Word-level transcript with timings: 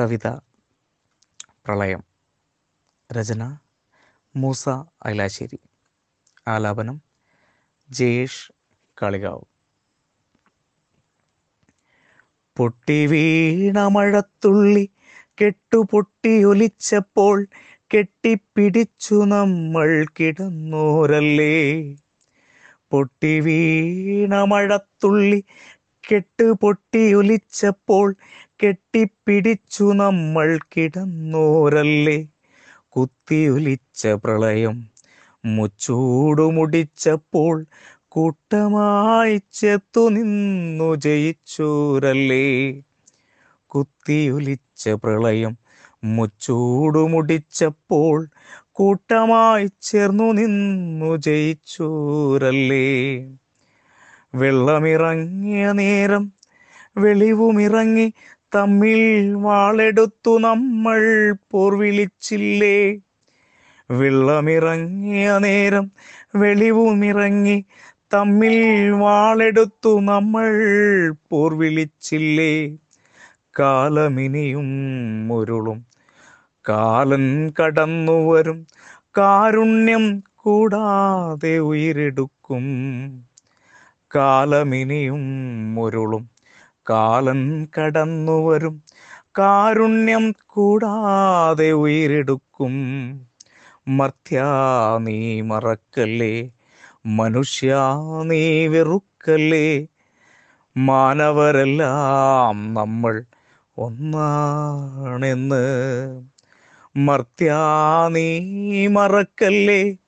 കവിത 0.00 0.26
പ്രളയം 1.66 2.04
രചന 3.12 3.56
മൂസ 4.36 4.68
ഐലാശ്ശേരി 5.06 5.58
ആലാപനം 6.48 7.02
ജയേഷ് 7.90 8.52
കാളികാവ്. 9.02 9.44
പൊട്ടി 12.56 13.06
വീണ 13.06 13.78
മഴത്തുള്ളി 13.78 14.90
ഒലിച്ചപ്പോൾ 16.44 17.46
കെട്ടിപ്പിടിച്ചു 17.94 19.14
നമ്മൾ 19.14 20.06
കിടന്നോരല്ലേ? 20.20 21.54
പൊട്ടി 22.90 23.40
വീണ 23.40 24.34
മഴത്തുള്ളി 24.44 25.44
കെട്ടുപൊട്ടി 26.10 27.14
ഒലിച്ചപ്പോൾ 27.14 28.06
കെട്ടിപ്പിടിച്ചു 28.62 29.84
നമ്മൾ 29.92 30.58
കിടന്നോരല്ലേ. 30.72 32.18
കുത്തിയൊലിച്ച 32.94 34.06
പ്രളയം 34.22 34.76
മുച്ചൂടു 35.44 36.42
മുടിച്ചപ്പോൾ 36.50 37.54
കൂട്ടമായി 38.08 39.40
ചെത്തു 39.52 40.08
നിന്നു 40.08 40.88
ജയിച്ചോരല്ലേ. 40.96 42.44
കുത്തിയൊലിച്ച 43.72 44.88
പ്രളയം 45.02 45.54
മുച്ചൂടു 46.16 46.98
മുടിച്ചപ്പോൾ 46.98 48.16
കൂട്ടമായി 48.72 49.68
ചേർന്നു 49.82 50.32
നിന്നു 50.32 51.16
ജയിച്ചോരല്ലേ. 51.16 52.86
വെള്ളമിറങ്ങിയ 54.34 55.72
നേരം 55.80 56.24
വെളിവുമിറങ്ങി 56.96 58.06
തമ്മിൽ 58.54 59.00
വാളെടുത്തു 59.44 60.32
നമ്മൾ 60.38 61.00
പോർവിളിച്ചില്ലേ. 61.52 62.78
വെള്ളമിറങ്ങിയ 63.90 65.38
നേരം 65.44 65.86
വെളിവുമിറങ്ങി 66.42 67.56
തമ്മിൽ 68.14 68.56
വാളെടുത്തു 69.02 69.92
നമ്മൾ 70.10 70.48
പോർവിളിച്ചില്ലേ. 71.30 72.52
കാലമിനിയും 73.58 74.68
മുരുളും 75.28 75.78
കാലൻ 76.64 77.24
കടന്നു 77.58 78.16
വരും. 78.28 78.58
കാരുണ്യം 79.18 80.04
കൂടാതെ 80.42 81.58
ഉയരെടുക്കും. 81.70 82.66
കാലമിനിയും 84.16 85.22
മുരുളും 85.74 86.30
കാലൻ 86.90 87.66
കടന്നു 87.78 88.48
വരും. 88.48 88.84
കാരുണ്യം 89.38 90.34
കൂടാതെ 90.46 91.72
ഉയരെടുക്കും. 91.72 92.74
മർത്യാ 93.88 94.48
നീ 94.98 95.40
മറക്കല്ലേ? 95.40 96.50
മനുഷ്യ 97.06 97.76
നീ 98.24 98.68
വെറുക്കല്ലേ? 98.68 99.88
മാനവരെല്ലാം 100.78 102.74
നമ്മൾ 102.74 103.24
ഒന്നാണെന്ന്. 103.78 105.64
മർത്യാ 106.96 107.60
നീ 108.08 108.28
മറക്കല്ലേ? 108.86 109.98